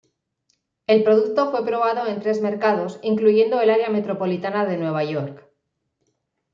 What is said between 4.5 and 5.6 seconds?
de Nueva York.